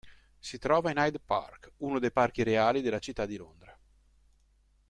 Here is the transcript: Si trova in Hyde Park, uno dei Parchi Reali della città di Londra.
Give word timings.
Si 0.39 0.57
trova 0.57 0.89
in 0.89 0.97
Hyde 0.97 1.19
Park, 1.19 1.73
uno 1.81 1.99
dei 1.99 2.11
Parchi 2.11 2.41
Reali 2.41 2.81
della 2.81 2.97
città 2.97 3.27
di 3.27 3.37
Londra. 3.37 3.77